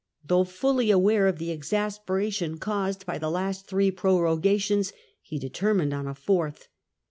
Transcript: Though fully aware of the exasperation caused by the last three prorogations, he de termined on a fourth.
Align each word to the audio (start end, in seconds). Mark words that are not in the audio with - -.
Though 0.25 0.45
fully 0.45 0.89
aware 0.89 1.27
of 1.27 1.37
the 1.37 1.51
exasperation 1.51 2.57
caused 2.57 3.05
by 3.05 3.19
the 3.19 3.29
last 3.29 3.67
three 3.67 3.91
prorogations, 3.91 4.93
he 5.21 5.37
de 5.37 5.51
termined 5.51 5.95
on 5.95 6.07
a 6.07 6.15
fourth. 6.15 6.67